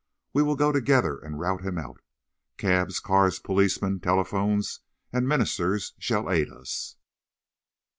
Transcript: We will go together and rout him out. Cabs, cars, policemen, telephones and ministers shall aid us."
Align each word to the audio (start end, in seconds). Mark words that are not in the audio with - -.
We 0.33 0.41
will 0.41 0.55
go 0.55 0.71
together 0.71 1.19
and 1.19 1.39
rout 1.39 1.61
him 1.61 1.77
out. 1.77 2.01
Cabs, 2.57 2.99
cars, 2.99 3.37
policemen, 3.37 3.99
telephones 3.99 4.79
and 5.13 5.27
ministers 5.27 5.93
shall 5.99 6.31
aid 6.31 6.49
us." 6.49 6.95